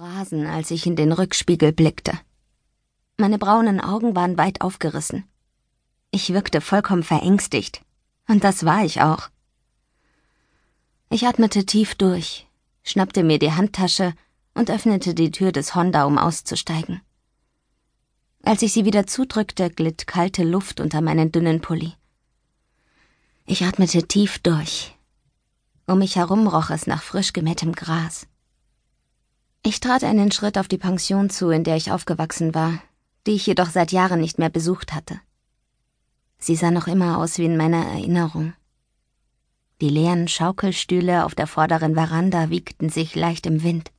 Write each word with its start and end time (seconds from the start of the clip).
Rasen, 0.00 0.46
als 0.46 0.70
ich 0.70 0.86
in 0.86 0.96
den 0.96 1.12
Rückspiegel 1.12 1.72
blickte. 1.72 2.18
Meine 3.18 3.38
braunen 3.38 3.80
Augen 3.82 4.16
waren 4.16 4.38
weit 4.38 4.62
aufgerissen. 4.62 5.24
Ich 6.10 6.32
wirkte 6.32 6.62
vollkommen 6.62 7.02
verängstigt. 7.02 7.82
Und 8.26 8.42
das 8.42 8.64
war 8.64 8.82
ich 8.82 9.02
auch. 9.02 9.28
Ich 11.10 11.26
atmete 11.26 11.66
tief 11.66 11.96
durch, 11.96 12.46
schnappte 12.82 13.22
mir 13.22 13.38
die 13.38 13.52
Handtasche 13.52 14.14
und 14.54 14.70
öffnete 14.70 15.14
die 15.14 15.32
Tür 15.32 15.52
des 15.52 15.74
Honda, 15.74 16.04
um 16.04 16.16
auszusteigen. 16.16 17.02
Als 18.42 18.62
ich 18.62 18.72
sie 18.72 18.86
wieder 18.86 19.06
zudrückte, 19.06 19.68
glitt 19.68 20.06
kalte 20.06 20.44
Luft 20.44 20.80
unter 20.80 21.02
meinen 21.02 21.30
dünnen 21.30 21.60
Pulli. 21.60 21.92
Ich 23.44 23.64
atmete 23.64 24.08
tief 24.08 24.38
durch. 24.38 24.96
Um 25.86 25.98
mich 25.98 26.16
herum 26.16 26.46
roch 26.46 26.70
es 26.70 26.86
nach 26.86 27.02
frisch 27.02 27.34
gemähtem 27.34 27.72
Gras. 27.72 28.29
Ich 29.62 29.80
trat 29.80 30.04
einen 30.04 30.32
Schritt 30.32 30.56
auf 30.56 30.68
die 30.68 30.78
Pension 30.78 31.28
zu, 31.28 31.50
in 31.50 31.64
der 31.64 31.76
ich 31.76 31.92
aufgewachsen 31.92 32.54
war, 32.54 32.82
die 33.26 33.32
ich 33.32 33.46
jedoch 33.46 33.68
seit 33.68 33.92
Jahren 33.92 34.20
nicht 34.20 34.38
mehr 34.38 34.48
besucht 34.48 34.94
hatte. 34.94 35.20
Sie 36.38 36.56
sah 36.56 36.70
noch 36.70 36.86
immer 36.86 37.18
aus 37.18 37.36
wie 37.36 37.44
in 37.44 37.58
meiner 37.58 37.84
Erinnerung. 37.84 38.54
Die 39.82 39.90
leeren 39.90 40.28
Schaukelstühle 40.28 41.26
auf 41.26 41.34
der 41.34 41.46
vorderen 41.46 41.94
Veranda 41.94 42.48
wiegten 42.48 42.88
sich 42.88 43.14
leicht 43.14 43.44
im 43.44 43.62
Wind. 43.62 43.90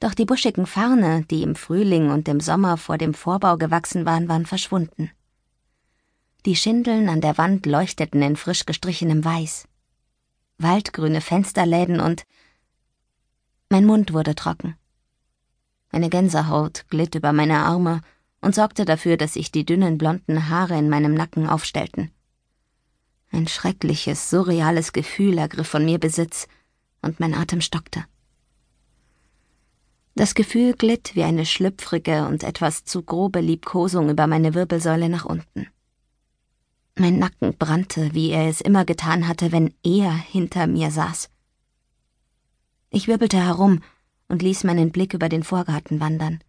Doch 0.00 0.14
die 0.14 0.24
buschigen 0.24 0.66
Farne, 0.66 1.24
die 1.30 1.42
im 1.42 1.54
Frühling 1.54 2.10
und 2.10 2.28
im 2.28 2.40
Sommer 2.40 2.76
vor 2.76 2.98
dem 2.98 3.14
Vorbau 3.14 3.56
gewachsen 3.56 4.06
waren, 4.06 4.28
waren 4.28 4.46
verschwunden. 4.46 5.10
Die 6.46 6.56
Schindeln 6.56 7.08
an 7.08 7.20
der 7.20 7.38
Wand 7.38 7.66
leuchteten 7.66 8.22
in 8.22 8.36
frisch 8.36 8.66
gestrichenem 8.66 9.24
Weiß. 9.24 9.68
Waldgrüne 10.58 11.20
Fensterläden 11.20 12.00
und 12.00 12.24
mein 13.68 13.84
Mund 13.84 14.12
wurde 14.12 14.34
trocken. 14.34 14.76
Eine 15.90 16.10
Gänsehaut 16.10 16.86
glitt 16.88 17.14
über 17.14 17.32
meine 17.32 17.58
Arme 17.58 18.00
und 18.40 18.54
sorgte 18.54 18.84
dafür, 18.84 19.16
dass 19.16 19.34
sich 19.34 19.50
die 19.50 19.64
dünnen 19.64 19.98
blonden 19.98 20.48
Haare 20.48 20.78
in 20.78 20.88
meinem 20.88 21.14
Nacken 21.14 21.46
aufstellten. 21.48 22.10
Ein 23.30 23.46
schreckliches, 23.46 24.30
surreales 24.30 24.92
Gefühl 24.92 25.38
ergriff 25.38 25.68
von 25.68 25.84
mir 25.84 25.98
Besitz, 25.98 26.46
und 27.02 27.20
mein 27.20 27.34
Atem 27.34 27.60
stockte. 27.60 28.04
Das 30.14 30.34
Gefühl 30.34 30.72
glitt 30.72 31.14
wie 31.14 31.22
eine 31.22 31.46
schlüpfrige 31.46 32.26
und 32.26 32.42
etwas 32.42 32.84
zu 32.84 33.02
grobe 33.02 33.40
Liebkosung 33.40 34.10
über 34.10 34.26
meine 34.26 34.54
Wirbelsäule 34.54 35.08
nach 35.08 35.24
unten. 35.24 35.68
Mein 36.96 37.20
Nacken 37.20 37.56
brannte, 37.56 38.12
wie 38.14 38.30
er 38.30 38.48
es 38.48 38.60
immer 38.60 38.84
getan 38.84 39.28
hatte, 39.28 39.52
wenn 39.52 39.72
er 39.84 40.10
hinter 40.12 40.66
mir 40.66 40.90
saß. 40.90 41.30
Ich 42.90 43.08
wirbelte 43.08 43.38
herum 43.38 43.82
und 44.28 44.42
ließ 44.42 44.64
meinen 44.64 44.90
Blick 44.90 45.14
über 45.14 45.28
den 45.28 45.42
Vorgarten 45.42 46.00
wandern. 46.00 46.40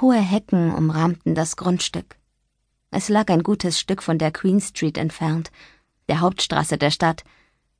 Hohe 0.00 0.20
Hecken 0.20 0.74
umrahmten 0.74 1.34
das 1.34 1.56
Grundstück. 1.56 2.16
Es 2.90 3.08
lag 3.08 3.28
ein 3.28 3.42
gutes 3.42 3.78
Stück 3.78 4.02
von 4.02 4.18
der 4.18 4.30
Queen 4.30 4.60
Street 4.60 4.96
entfernt, 4.96 5.50
der 6.08 6.20
Hauptstraße 6.20 6.78
der 6.78 6.90
Stadt, 6.90 7.24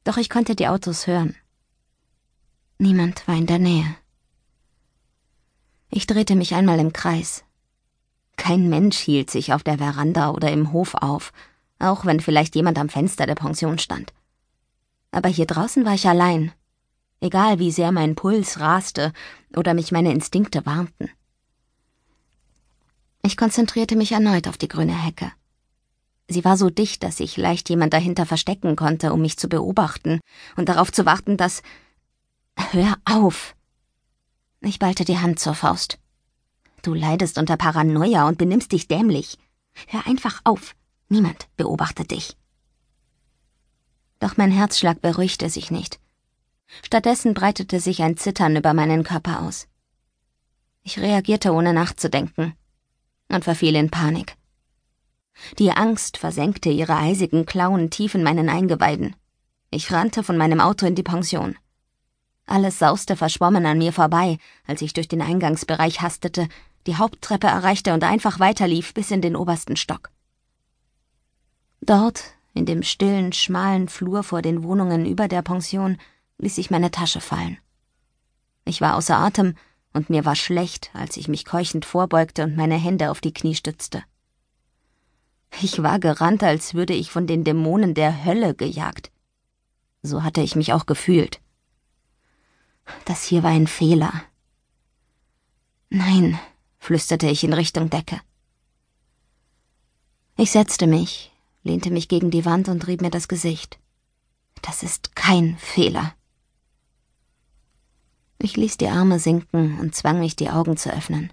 doch 0.05 0.17
ich 0.17 0.29
konnte 0.29 0.55
die 0.55 0.69
Autos 0.69 1.07
hören. 1.07 1.35
Niemand 2.79 3.27
war 3.27 3.35
in 3.35 3.47
der 3.47 3.59
Nähe. 3.59 3.97
Ich 5.91 6.07
drehte 6.07 6.37
mich 6.37 6.55
einmal 6.55 6.79
im 6.79 6.93
Kreis. 6.93 7.45
Kein 8.37 8.69
Mensch 8.69 8.99
hielt 8.99 9.31
sich 9.31 9.53
auf 9.53 9.63
der 9.63 9.79
Veranda 9.79 10.31
oder 10.31 10.53
im 10.53 10.73
Hof 10.73 10.95
auf, 10.95 11.33
auch 11.79 12.05
wenn 12.05 12.21
vielleicht 12.21 12.55
jemand 12.55 12.79
am 12.79 12.89
Fenster 12.89 13.27
der 13.27 13.35
Pension 13.35 13.79
stand. 13.79 14.13
Aber 15.11 15.29
hier 15.29 15.47
draußen 15.47 15.85
war 15.85 15.95
ich 15.95 16.07
allein, 16.07 16.53
egal 17.21 17.59
wie 17.59 17.71
sehr 17.71 17.93
mein 17.93 18.15
Puls 18.15 18.61
raste 18.61 19.13
oder 19.57 19.75
mich 19.75 19.93
meine 19.93 20.13
Instinkte 20.13 20.65
warnten. 20.67 21.11
Ich 23.23 23.37
konzentrierte 23.37 23.97
mich 23.97 24.13
erneut 24.13 24.49
auf 24.49 24.57
die 24.57 24.69
grüne 24.69 24.97
Hecke. 24.97 25.33
Sie 26.29 26.45
war 26.45 26.57
so 26.57 26.71
dicht, 26.71 27.03
dass 27.03 27.17
sich 27.17 27.37
leicht 27.37 27.69
jemand 27.71 27.93
dahinter 27.95 28.27
verstecken 28.27 28.77
konnte, 28.77 29.13
um 29.13 29.23
mich 29.23 29.39
zu 29.39 29.49
beobachten 29.49 30.21
und 30.57 30.69
darauf 30.69 30.93
zu 30.93 31.07
warten, 31.07 31.37
dass. 31.37 31.63
Hör 32.73 32.97
auf! 33.05 33.55
Ich 34.61 34.79
ballte 34.79 35.05
die 35.05 35.19
Hand 35.19 35.39
zur 35.39 35.55
Faust. 35.55 35.99
Du 36.83 36.95
leidest 36.95 37.39
unter 37.39 37.57
Paranoia 37.57 38.29
und 38.29 38.39
benimmst 38.39 38.73
dich 38.73 38.89
dämlich. 38.89 39.39
Hör 39.87 40.07
einfach 40.07 40.41
auf. 40.45 40.75
Niemand 41.09 41.49
beobachtet 41.57 42.11
dich. 42.11 42.37
Doch 44.21 44.37
mein 44.37 44.51
Herzschlag 44.51 45.01
beruhigte 45.01 45.49
sich 45.49 45.71
nicht. 45.71 46.01
Stattdessen 46.83 47.35
breitete 47.35 47.81
sich 47.81 48.03
ein 48.03 48.17
Zittern 48.17 48.57
über 48.57 48.75
meinen 48.75 49.05
Körper 49.05 49.43
aus. 49.43 49.69
Ich 50.83 50.99
reagierte 50.99 51.53
ohne 51.53 51.73
nachzudenken 51.73 52.55
und 53.29 53.45
verfiel 53.45 53.77
in 53.77 53.91
Panik. 53.91 54.37
Die 55.59 55.71
Angst 55.71 56.17
versenkte 56.17 56.69
ihre 56.69 56.97
eisigen 56.97 57.47
Klauen 57.47 57.91
tief 57.91 58.15
in 58.15 58.23
meinen 58.23 58.49
Eingeweiden. 58.49 59.15
Ich 59.71 59.93
rannte 59.93 60.23
von 60.23 60.37
meinem 60.37 60.61
Auto 60.61 60.87
in 60.87 60.95
die 60.95 61.03
Pension. 61.03 61.57
Alles 62.47 62.79
sauste 62.79 63.17
verschwommen 63.17 63.67
an 63.67 63.79
mir 63.79 63.93
vorbei, 63.93 64.39
als 64.67 64.81
ich 64.81 64.95
durch 64.95 65.09
den 65.09 65.21
Eingangsbereich 65.21 66.01
hastete, 66.01 66.49
die 66.87 66.97
Haupttreppe 66.97 67.47
erreichte 67.47 67.93
und 67.93 68.03
einfach 68.03 68.41
weiterlief 68.41 68.95
bis 68.95 69.11
in 69.11 69.21
den 69.21 69.37
obersten 69.37 69.77
Stock. 69.77 70.11
Dort, 71.83 72.25
in 72.55 72.65
dem 72.65 72.83
stillen, 72.83 73.33
schmalen 73.33 73.89
Flur 73.89 74.23
vor 74.23 74.41
den 74.41 74.63
Wohnungen 74.63 75.05
über 75.05 75.29
der 75.29 75.43
Pension, 75.43 75.99
ließ 76.39 76.59
ich 76.59 76.71
meine 76.71 76.91
Tasche 76.91 77.21
fallen. 77.21 77.59
Ich 78.65 78.81
war 78.81 78.97
außer 78.97 79.17
Atem 79.17 79.55
und 79.93 80.11
mir 80.11 80.25
war 80.25 80.37
schlecht, 80.37 80.91
als 80.93 81.17
ich 81.17 81.29
mich 81.29 81.45
keuchend 81.45 81.85
vorbeugte 81.85 82.45
und 82.45 82.57
meine 82.57 82.77
Hände 82.77 83.11
auf 83.11 83.21
die 83.21 83.33
Knie 83.33 83.55
stützte. 83.55 84.03
Ich 85.61 85.83
war 85.83 85.99
gerannt, 85.99 86.43
als 86.43 86.75
würde 86.75 86.93
ich 86.95 87.11
von 87.11 87.27
den 87.27 87.45
Dämonen 87.45 87.95
der 87.95 88.25
Hölle 88.25 88.55
gejagt. 88.55 89.11
So 90.03 90.23
hatte 90.23 90.43
ich 90.43 90.55
mich 90.55 90.73
auch 90.73 90.87
gefühlt. 90.87 91.41
Das 93.05 93.25
hier 93.25 93.43
war 93.43 93.51
ein 93.51 93.67
Fehler. 93.67 94.13
Nein, 95.91 96.39
flüsterte 96.79 97.29
ich 97.29 97.45
in 97.45 97.53
Richtung 97.53 97.91
Decke. 97.91 98.21
Ich 100.37 100.53
setzte 100.53 100.87
mich, 100.87 101.33
lehnte 101.63 101.91
mich 101.91 102.09
gegen 102.09 102.31
die 102.31 102.45
Wand 102.45 102.69
und 102.69 102.87
rieb 102.87 103.01
mir 103.01 103.11
das 103.11 103.27
Gesicht. 103.27 103.79
Das 104.63 104.83
ist 104.83 105.17
kein 105.17 105.57
Fehler. 105.59 106.15
Ich 108.39 108.57
ließ 108.57 108.77
die 108.77 108.89
Arme 108.89 109.19
sinken 109.19 109.79
und 109.81 109.95
zwang 109.95 110.21
mich, 110.21 110.37
die 110.37 110.51
Augen 110.51 110.77
zu 110.77 110.93
öffnen. 110.93 111.33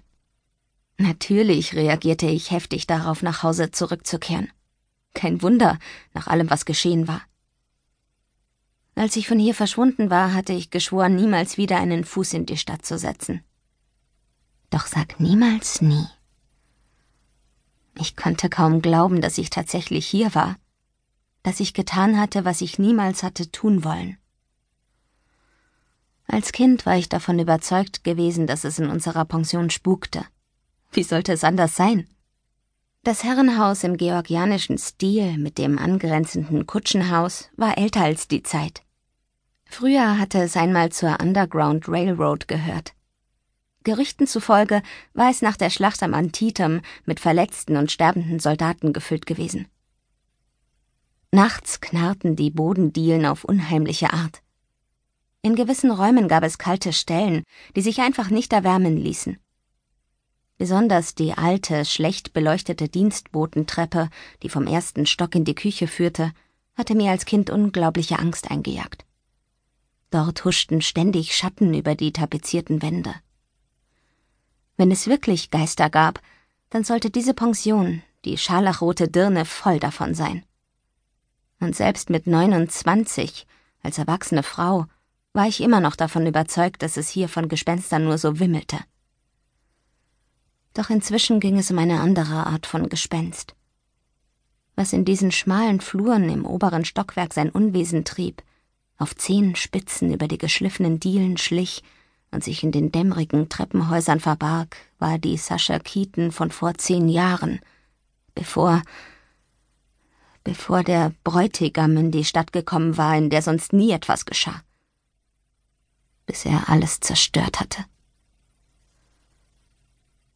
Natürlich 0.98 1.74
reagierte 1.74 2.26
ich 2.26 2.50
heftig 2.50 2.86
darauf, 2.86 3.22
nach 3.22 3.42
Hause 3.42 3.70
zurückzukehren. 3.70 4.50
Kein 5.14 5.42
Wunder, 5.42 5.78
nach 6.14 6.26
allem, 6.26 6.50
was 6.50 6.64
geschehen 6.64 7.06
war. 7.06 7.22
Als 8.94 9.14
ich 9.16 9.28
von 9.28 9.38
hier 9.38 9.54
verschwunden 9.54 10.08
war, 10.10 10.32
hatte 10.32 10.54
ich 10.54 10.70
geschworen, 10.70 11.16
niemals 11.16 11.58
wieder 11.58 11.78
einen 11.78 12.04
Fuß 12.04 12.32
in 12.32 12.46
die 12.46 12.56
Stadt 12.56 12.84
zu 12.84 12.98
setzen. 12.98 13.42
Doch 14.70 14.86
sag 14.86 15.20
niemals 15.20 15.82
nie. 15.82 16.06
Ich 17.98 18.16
konnte 18.16 18.48
kaum 18.48 18.82
glauben, 18.82 19.20
dass 19.20 19.38
ich 19.38 19.50
tatsächlich 19.50 20.06
hier 20.06 20.34
war, 20.34 20.56
dass 21.42 21.60
ich 21.60 21.74
getan 21.74 22.18
hatte, 22.18 22.44
was 22.44 22.60
ich 22.62 22.78
niemals 22.78 23.22
hatte 23.22 23.50
tun 23.50 23.84
wollen. 23.84 24.18
Als 26.28 26.52
Kind 26.52 26.86
war 26.86 26.96
ich 26.96 27.08
davon 27.08 27.38
überzeugt 27.38 28.04
gewesen, 28.04 28.46
dass 28.46 28.64
es 28.64 28.78
in 28.78 28.88
unserer 28.88 29.24
Pension 29.24 29.70
spukte. 29.70 30.24
Wie 30.92 31.02
sollte 31.02 31.32
es 31.32 31.44
anders 31.44 31.76
sein? 31.76 32.08
Das 33.04 33.22
Herrenhaus 33.22 33.84
im 33.84 33.96
georgianischen 33.96 34.78
Stil 34.78 35.38
mit 35.38 35.58
dem 35.58 35.78
angrenzenden 35.78 36.66
Kutschenhaus 36.66 37.50
war 37.56 37.78
älter 37.78 38.00
als 38.00 38.26
die 38.26 38.42
Zeit. 38.42 38.82
Früher 39.66 40.18
hatte 40.18 40.42
es 40.42 40.56
einmal 40.56 40.90
zur 40.90 41.20
Underground 41.20 41.88
Railroad 41.88 42.48
gehört. 42.48 42.94
Gerüchten 43.84 44.26
zufolge 44.26 44.82
war 45.14 45.30
es 45.30 45.42
nach 45.42 45.56
der 45.56 45.70
Schlacht 45.70 46.02
am 46.02 46.14
Antietam 46.14 46.80
mit 47.04 47.20
verletzten 47.20 47.76
und 47.76 47.92
sterbenden 47.92 48.40
Soldaten 48.40 48.92
gefüllt 48.92 49.26
gewesen. 49.26 49.68
Nachts 51.30 51.80
knarrten 51.80 52.34
die 52.34 52.50
Bodendielen 52.50 53.26
auf 53.26 53.44
unheimliche 53.44 54.12
Art. 54.12 54.42
In 55.46 55.54
gewissen 55.54 55.92
Räumen 55.92 56.26
gab 56.26 56.42
es 56.42 56.58
kalte 56.58 56.92
Stellen, 56.92 57.44
die 57.76 57.80
sich 57.80 58.00
einfach 58.00 58.30
nicht 58.30 58.52
erwärmen 58.52 58.96
ließen. 58.96 59.38
Besonders 60.58 61.14
die 61.14 61.34
alte, 61.34 61.84
schlecht 61.84 62.32
beleuchtete 62.32 62.88
Dienstbotentreppe, 62.88 64.10
die 64.42 64.48
vom 64.48 64.66
ersten 64.66 65.06
Stock 65.06 65.36
in 65.36 65.44
die 65.44 65.54
Küche 65.54 65.86
führte, 65.86 66.32
hatte 66.74 66.96
mir 66.96 67.12
als 67.12 67.26
Kind 67.26 67.48
unglaubliche 67.48 68.18
Angst 68.18 68.50
eingejagt. 68.50 69.06
Dort 70.10 70.44
huschten 70.44 70.82
ständig 70.82 71.36
Schatten 71.36 71.74
über 71.74 71.94
die 71.94 72.12
tapezierten 72.12 72.82
Wände. 72.82 73.14
Wenn 74.76 74.90
es 74.90 75.06
wirklich 75.06 75.52
Geister 75.52 75.90
gab, 75.90 76.20
dann 76.70 76.82
sollte 76.82 77.08
diese 77.08 77.34
Pension, 77.34 78.02
die 78.24 78.36
scharlachrote 78.36 79.06
Dirne, 79.06 79.44
voll 79.44 79.78
davon 79.78 80.12
sein. 80.12 80.44
Und 81.60 81.76
selbst 81.76 82.10
mit 82.10 82.26
29, 82.26 83.46
als 83.84 83.98
erwachsene 83.98 84.42
Frau, 84.42 84.86
war 85.36 85.46
ich 85.46 85.60
immer 85.60 85.80
noch 85.80 85.96
davon 85.96 86.26
überzeugt, 86.26 86.82
dass 86.82 86.96
es 86.96 87.10
hier 87.10 87.28
von 87.28 87.48
Gespenstern 87.48 88.04
nur 88.04 88.16
so 88.16 88.40
wimmelte. 88.40 88.78
Doch 90.72 90.88
inzwischen 90.88 91.40
ging 91.40 91.58
es 91.58 91.70
um 91.70 91.78
eine 91.78 92.00
andere 92.00 92.46
Art 92.46 92.64
von 92.64 92.88
Gespenst. 92.88 93.54
Was 94.76 94.94
in 94.94 95.04
diesen 95.04 95.32
schmalen 95.32 95.82
Fluren 95.82 96.30
im 96.30 96.46
oberen 96.46 96.86
Stockwerk 96.86 97.34
sein 97.34 97.50
Unwesen 97.50 98.06
trieb, 98.06 98.42
auf 98.96 99.14
Zehenspitzen 99.14 100.10
über 100.10 100.26
die 100.26 100.38
geschliffenen 100.38 101.00
Dielen 101.00 101.36
schlich 101.36 101.82
und 102.30 102.42
sich 102.42 102.64
in 102.64 102.72
den 102.72 102.90
dämmerigen 102.90 103.50
Treppenhäusern 103.50 104.20
verbarg, 104.20 104.78
war 104.98 105.18
die 105.18 105.36
Sascha 105.36 105.78
Keaton 105.78 106.32
von 106.32 106.50
vor 106.50 106.74
zehn 106.78 107.10
Jahren, 107.10 107.60
bevor 108.34 108.82
bevor 110.44 110.82
der 110.82 111.12
Bräutigam 111.24 111.96
in 111.98 112.10
die 112.10 112.24
Stadt 112.24 112.52
gekommen 112.52 112.96
war, 112.96 113.18
in 113.18 113.28
der 113.28 113.42
sonst 113.42 113.74
nie 113.74 113.90
etwas 113.90 114.24
geschah. 114.24 114.62
Bis 116.26 116.44
er 116.44 116.68
alles 116.68 117.00
zerstört 117.00 117.60
hatte. 117.60 117.84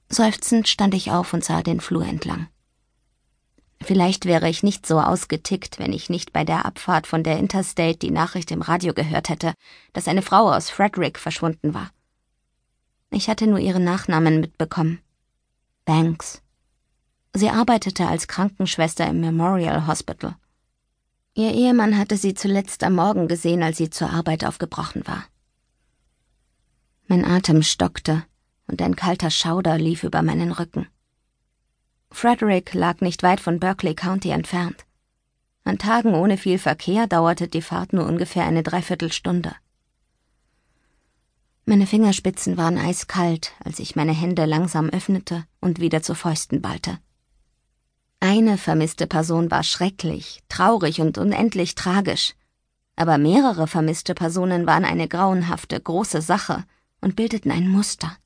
Seufzend 0.09 0.69
stand 0.69 0.95
ich 0.95 1.11
auf 1.11 1.33
und 1.33 1.45
sah 1.45 1.63
den 1.63 1.81
Flur 1.81 2.05
entlang. 2.05 2.49
Vielleicht 3.83 4.27
wäre 4.27 4.49
ich 4.49 4.63
nicht 4.63 4.87
so 4.87 5.01
ausgetickt, 5.01 5.79
wenn 5.79 5.93
ich 5.93 6.11
nicht 6.11 6.33
bei 6.33 6.45
der 6.45 6.67
Abfahrt 6.67 7.07
von 7.07 7.23
der 7.23 7.39
Interstate 7.39 7.97
die 7.97 8.11
Nachricht 8.11 8.51
im 8.51 8.61
Radio 8.61 8.93
gehört 8.93 9.29
hätte, 9.29 9.55
dass 9.93 10.09
eine 10.09 10.23
Frau 10.23 10.53
aus 10.53 10.69
Frederick 10.69 11.19
verschwunden 11.19 11.73
war. 11.73 11.91
Ich 13.11 13.29
hatte 13.29 13.47
nur 13.47 13.59
ihren 13.59 13.85
Nachnamen 13.85 14.41
mitbekommen. 14.41 15.01
Banks. 15.85 16.43
Sie 17.35 17.49
arbeitete 17.49 18.07
als 18.07 18.29
Krankenschwester 18.29 19.07
im 19.07 19.21
Memorial 19.21 19.87
Hospital. 19.87 20.37
Ihr 21.35 21.53
Ehemann 21.53 21.97
hatte 21.97 22.17
sie 22.17 22.35
zuletzt 22.35 22.85
am 22.85 22.97
Morgen 22.97 23.29
gesehen, 23.29 23.63
als 23.63 23.79
sie 23.79 23.89
zur 23.89 24.11
Arbeit 24.11 24.45
aufgebrochen 24.45 25.07
war. 25.07 25.25
Mein 27.11 27.25
Atem 27.25 27.65
stockte 27.65 28.23
und 28.69 28.81
ein 28.81 28.95
kalter 28.95 29.31
Schauder 29.31 29.77
lief 29.79 30.05
über 30.05 30.23
meinen 30.23 30.53
Rücken. 30.53 30.87
Frederick 32.13 32.73
lag 32.73 33.01
nicht 33.01 33.25
weit 33.25 33.41
von 33.41 33.59
Berkeley 33.59 33.97
County 33.97 34.31
entfernt. 34.31 34.87
An 35.65 35.79
Tagen 35.79 36.15
ohne 36.15 36.37
viel 36.37 36.57
Verkehr 36.57 37.09
dauerte 37.09 37.49
die 37.49 37.63
Fahrt 37.63 37.93
nur 37.93 38.07
ungefähr 38.07 38.45
eine 38.45 38.63
Dreiviertelstunde. 38.63 39.57
Meine 41.65 41.89
Fingerspitzen 41.89 42.57
waren 42.57 42.79
eiskalt, 42.79 43.55
als 43.65 43.81
ich 43.81 43.97
meine 43.97 44.13
Hände 44.13 44.45
langsam 44.45 44.89
öffnete 44.89 45.45
und 45.61 45.81
wieder 45.81 46.03
zu 46.03 46.15
Fäusten 46.15 46.63
ballte. 46.63 47.01
Eine 48.21 48.57
vermisste 48.57 49.09
Person 49.09 49.51
war 49.51 49.65
schrecklich, 49.65 50.45
traurig 50.49 51.01
und 51.01 51.19
unendlich 51.19 51.75
tragisch, 51.75 52.35
aber 52.95 53.19
mehrere 53.19 53.67
vermisste 53.67 54.15
Personen 54.15 54.65
waren 54.69 54.85
eine 54.85 55.09
grauenhafte, 55.09 55.81
große 55.81 56.23
Sache 56.23 56.65
und 57.01 57.17
bildeten 57.17 57.51
ein 57.51 57.69
Muster. 57.69 58.17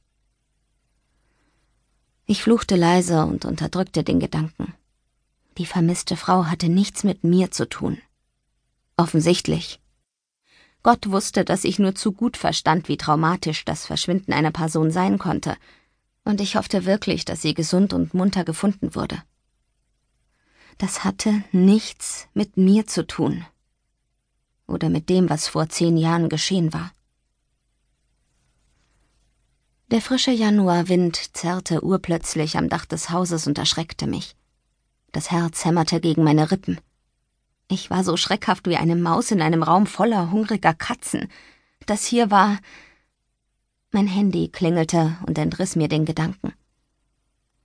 Ich 2.26 2.42
fluchte 2.42 2.76
leise 2.76 3.24
und 3.26 3.44
unterdrückte 3.44 4.02
den 4.02 4.18
Gedanken. 4.18 4.74
Die 5.58 5.66
vermisste 5.66 6.16
Frau 6.16 6.46
hatte 6.46 6.68
nichts 6.68 7.04
mit 7.04 7.22
mir 7.22 7.50
zu 7.50 7.68
tun. 7.68 7.98
Offensichtlich. 8.96 9.80
Gott 10.82 11.10
wusste, 11.10 11.44
dass 11.44 11.64
ich 11.64 11.78
nur 11.78 11.94
zu 11.94 12.12
gut 12.12 12.36
verstand, 12.36 12.88
wie 12.88 12.96
traumatisch 12.96 13.64
das 13.64 13.86
Verschwinden 13.86 14.32
einer 14.32 14.50
Person 14.50 14.90
sein 14.90 15.18
konnte, 15.18 15.56
und 16.24 16.40
ich 16.40 16.56
hoffte 16.56 16.86
wirklich, 16.86 17.24
dass 17.24 17.42
sie 17.42 17.54
gesund 17.54 17.92
und 17.92 18.14
munter 18.14 18.44
gefunden 18.44 18.94
wurde. 18.94 19.22
Das 20.78 21.04
hatte 21.04 21.44
nichts 21.52 22.26
mit 22.34 22.56
mir 22.56 22.86
zu 22.86 23.06
tun. 23.06 23.44
Oder 24.66 24.88
mit 24.88 25.08
dem, 25.08 25.28
was 25.30 25.46
vor 25.46 25.68
zehn 25.68 25.96
Jahren 25.96 26.28
geschehen 26.28 26.72
war. 26.72 26.92
Der 29.90 30.00
frische 30.00 30.30
Januarwind 30.30 31.36
zerrte 31.36 31.84
urplötzlich 31.84 32.56
am 32.56 32.70
Dach 32.70 32.86
des 32.86 33.10
Hauses 33.10 33.46
und 33.46 33.58
erschreckte 33.58 34.06
mich. 34.06 34.34
Das 35.12 35.30
Herz 35.30 35.64
hämmerte 35.64 36.00
gegen 36.00 36.24
meine 36.24 36.50
Rippen. 36.50 36.80
Ich 37.68 37.90
war 37.90 38.02
so 38.02 38.16
schreckhaft 38.16 38.66
wie 38.66 38.76
eine 38.76 38.96
Maus 38.96 39.30
in 39.30 39.42
einem 39.42 39.62
Raum 39.62 39.86
voller 39.86 40.30
hungriger 40.30 40.72
Katzen. 40.72 41.28
Das 41.86 42.04
hier 42.04 42.30
war. 42.30 42.58
Mein 43.90 44.06
Handy 44.06 44.48
klingelte 44.48 45.16
und 45.26 45.38
entriss 45.38 45.76
mir 45.76 45.88
den 45.88 46.06
Gedanken. 46.06 46.54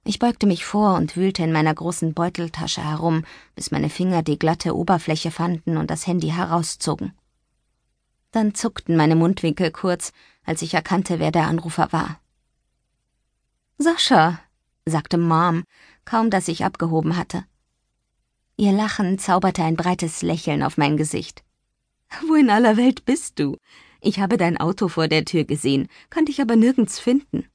Ich 0.04 0.19
beugte 0.19 0.45
mich 0.45 0.66
vor 0.66 0.95
und 0.95 1.16
wühlte 1.16 1.44
in 1.44 1.51
meiner 1.51 1.74
großen 1.74 2.13
Beuteltasche 2.13 2.83
herum, 2.83 3.24
bis 3.56 3.71
meine 3.71 3.89
Finger 3.89 4.24
die 4.24 4.39
glatte 4.39 4.75
Oberfläche 4.75 5.31
fanden 5.31 5.77
und 5.77 5.89
das 5.89 6.06
Handy 6.06 6.30
herauszogen. 6.30 7.13
Dann 8.31 8.54
zuckten 8.54 8.95
meine 8.95 9.16
Mundwinkel 9.16 9.71
kurz, 9.71 10.12
als 10.49 10.63
ich 10.63 10.73
erkannte, 10.73 11.19
wer 11.19 11.31
der 11.31 11.45
Anrufer 11.47 11.93
war. 11.93 12.19
Sascha, 13.77 14.41
sagte 14.83 15.19
Mom, 15.19 15.63
kaum 16.05 16.31
dass 16.31 16.47
ich 16.47 16.65
abgehoben 16.65 17.15
hatte. 17.15 17.45
Ihr 18.57 18.71
Lachen 18.71 19.19
zauberte 19.19 19.63
ein 19.63 19.75
breites 19.75 20.23
Lächeln 20.23 20.63
auf 20.63 20.75
mein 20.75 20.97
Gesicht. 20.97 21.43
Wo 22.27 22.33
in 22.33 22.49
aller 22.49 22.77
Welt 22.77 23.05
bist 23.05 23.37
du? 23.37 23.57
Ich 24.01 24.19
habe 24.19 24.37
dein 24.37 24.57
Auto 24.57 24.87
vor 24.87 25.07
der 25.07 25.23
Tür 25.23 25.43
gesehen, 25.43 25.87
kann 26.09 26.25
dich 26.25 26.41
aber 26.41 26.55
nirgends 26.55 26.99
finden. 26.99 27.47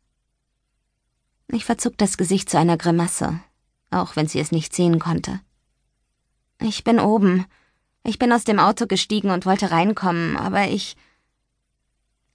Ich 1.49 1.65
verzog 1.65 1.99
das 1.99 2.17
Gesicht 2.17 2.49
zu 2.49 2.59
einer 2.59 2.77
Grimasse, 2.77 3.41
auch 3.91 4.15
wenn 4.15 4.29
sie 4.29 4.39
es 4.39 4.53
nicht 4.53 4.73
sehen 4.73 5.01
konnte. 5.01 5.41
Ich 6.61 6.85
bin 6.85 7.01
oben. 7.01 7.45
Ich 8.05 8.21
bin 8.21 8.33
aus 8.33 8.45
dem 8.45 8.61
Auto 8.61 8.87
gestiegen 8.87 9.31
und 9.31 9.47
wollte 9.47 9.73
reinkommen, 9.73 10.37
aber 10.37 10.69
ich. 10.69 10.97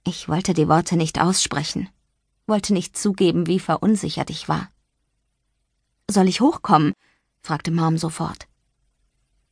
Ich 0.04 0.28
wollte 0.28 0.54
die 0.54 0.68
Worte 0.68 0.96
nicht 0.96 1.20
aussprechen, 1.20 1.88
wollte 2.46 2.72
nicht 2.72 2.96
zugeben, 2.96 3.46
wie 3.46 3.60
verunsichert 3.60 4.30
ich 4.30 4.48
war. 4.48 4.70
Soll 6.10 6.28
ich 6.28 6.40
hochkommen? 6.40 6.94
fragte 7.42 7.70
Mom 7.70 7.98
sofort. 7.98 8.48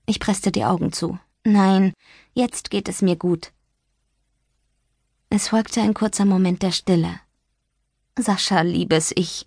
Ich 0.06 0.21
presste 0.21 0.50
die 0.50 0.65
Augen 0.65 0.93
zu. 0.93 1.19
Nein, 1.45 1.93
jetzt 2.33 2.71
geht 2.71 2.89
es 2.89 3.03
mir 3.03 3.17
gut. 3.17 3.53
Es 5.31 5.49
folgte 5.49 5.83
ein 5.83 5.95
kurzer 5.95 6.25
Moment 6.25 6.62
der 6.62 6.73
Stille. 6.73 7.21
Sascha, 8.19 8.62
liebes 8.62 9.12
Ich. 9.15 9.47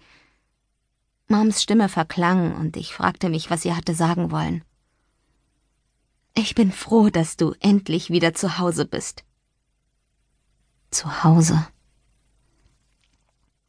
Moms 1.27 1.63
Stimme 1.63 1.89
verklang 1.89 2.55
und 2.55 2.77
ich 2.77 2.93
fragte 2.93 3.29
mich, 3.29 3.49
was 3.49 3.63
sie 3.63 3.73
hatte 3.73 3.95
sagen 3.95 4.31
wollen. 4.31 4.63
Ich 6.33 6.55
bin 6.55 6.71
froh, 6.71 7.09
dass 7.09 7.37
du 7.37 7.53
endlich 7.59 8.09
wieder 8.09 8.33
zu 8.33 8.57
Hause 8.57 8.85
bist. 8.85 9.23
Zu 10.91 11.23
Hause. 11.23 11.65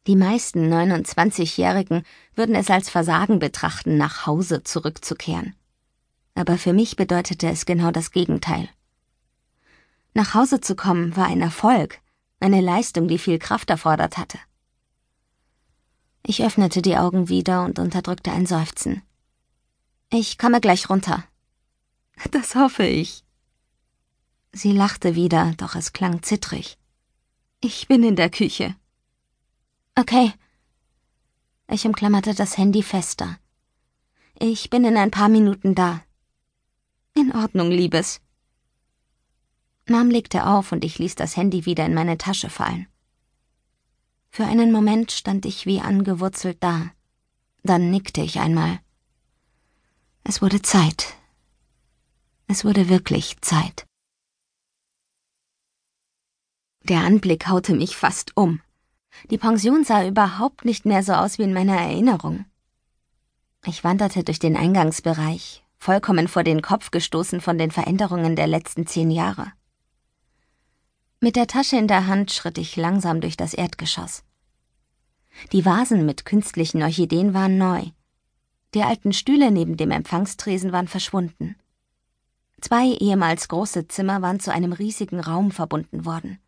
Die 0.07 0.17
meisten 0.17 0.71
29-Jährigen 0.71 2.03
würden 2.35 2.53
es 2.53 2.69
als 2.69 2.89
Versagen 2.89 3.39
betrachten, 3.39 3.95
nach 3.95 4.27
Hause 4.27 4.63
zurückzukehren. 4.63 5.55
Aber 6.35 6.57
für 6.57 6.73
mich 6.73 6.97
bedeutete 6.97 7.47
es 7.47 7.65
genau 7.65 7.91
das 7.91 8.11
Gegenteil. 8.11 8.67
Nach 10.13 10.33
Hause 10.33 10.59
zu 10.59 10.75
kommen 10.75 11.15
war 11.15 11.27
ein 11.27 11.41
Erfolg, 11.41 12.01
eine 12.41 12.59
Leistung, 12.59 13.07
die 13.07 13.17
viel 13.17 13.39
Kraft 13.39 13.69
erfordert 13.69 14.17
hatte. 14.17 14.37
Ich 16.25 16.43
öffnete 16.43 16.81
die 16.81 16.97
Augen 16.97 17.29
wieder 17.29 17.63
und 17.63 17.79
unterdrückte 17.79 18.31
ein 18.33 18.45
Seufzen. 18.45 19.01
Ich 20.09 20.37
komme 20.37 20.59
gleich 20.59 20.89
runter. 20.89 21.23
Das 22.31 22.55
hoffe 22.55 22.85
ich. 22.85 23.23
Sie 24.51 24.73
lachte 24.73 25.15
wieder, 25.15 25.53
doch 25.57 25.75
es 25.75 25.93
klang 25.93 26.21
zittrig. 26.21 26.77
Ich 27.65 27.87
bin 27.87 28.03
in 28.03 28.17
der 28.17 28.29
Küche. 28.29 28.75
Okay. 29.95 30.33
Ich 31.69 31.85
umklammerte 31.85 32.33
das 32.35 32.57
Handy 32.57 32.83
fester. 32.83 33.39
Ich 34.37 34.69
bin 34.69 34.83
in 34.83 34.97
ein 34.97 35.11
paar 35.11 35.29
Minuten 35.29 35.73
da. 35.73 36.03
In 37.15 37.33
Ordnung, 37.33 37.71
Liebes. 37.71 38.19
Mom 39.87 40.09
legte 40.09 40.45
auf 40.45 40.73
und 40.73 40.83
ich 40.83 40.99
ließ 40.99 41.15
das 41.15 41.37
Handy 41.37 41.65
wieder 41.65 41.85
in 41.85 41.93
meine 41.93 42.17
Tasche 42.17 42.49
fallen. 42.49 42.87
Für 44.29 44.43
einen 44.43 44.73
Moment 44.73 45.13
stand 45.13 45.45
ich 45.45 45.65
wie 45.65 45.79
angewurzelt 45.79 46.57
da. 46.59 46.91
Dann 47.63 47.91
nickte 47.91 48.19
ich 48.19 48.41
einmal. 48.41 48.81
Es 50.25 50.41
wurde 50.41 50.61
Zeit. 50.61 51.15
Es 52.47 52.65
wurde 52.65 52.89
wirklich 52.89 53.39
Zeit. 53.39 53.85
Der 56.83 56.99
Anblick 56.99 57.47
haute 57.47 57.73
mich 57.73 57.95
fast 57.95 58.35
um. 58.35 58.59
Die 59.29 59.37
Pension 59.37 59.85
sah 59.85 60.05
überhaupt 60.05 60.65
nicht 60.65 60.85
mehr 60.85 61.01
so 61.01 61.13
aus 61.13 61.37
wie 61.37 61.43
in 61.43 61.53
meiner 61.53 61.77
Erinnerung. 61.77 62.45
Ich 63.65 63.85
wanderte 63.85 64.25
durch 64.25 64.39
den 64.39 64.57
Eingangsbereich, 64.57 65.63
vollkommen 65.77 66.27
vor 66.27 66.43
den 66.43 66.61
Kopf 66.61 66.91
gestoßen 66.91 67.39
von 67.39 67.57
den 67.57 67.71
Veränderungen 67.71 68.35
der 68.35 68.47
letzten 68.47 68.85
zehn 68.85 69.11
Jahre. 69.11 69.53
Mit 71.21 71.37
der 71.37 71.47
Tasche 71.47 71.77
in 71.77 71.87
der 71.87 72.07
Hand 72.07 72.33
schritt 72.33 72.57
ich 72.57 72.75
langsam 72.75 73.21
durch 73.21 73.37
das 73.37 73.53
Erdgeschoss. 73.53 74.23
Die 75.53 75.63
Vasen 75.63 76.05
mit 76.05 76.25
künstlichen 76.25 76.83
Orchideen 76.83 77.33
waren 77.33 77.57
neu. 77.57 77.83
Die 78.73 78.83
alten 78.83 79.13
Stühle 79.13 79.51
neben 79.51 79.77
dem 79.77 79.91
Empfangstresen 79.91 80.73
waren 80.73 80.89
verschwunden. 80.89 81.55
Zwei 82.59 82.87
ehemals 82.87 83.47
große 83.47 83.87
Zimmer 83.87 84.21
waren 84.21 84.41
zu 84.41 84.51
einem 84.51 84.73
riesigen 84.73 85.21
Raum 85.21 85.51
verbunden 85.51 86.03
worden. 86.03 86.39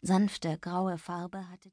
Sanfte 0.00 0.58
graue 0.60 0.96
Farbe 0.96 1.48
hatte 1.50 1.66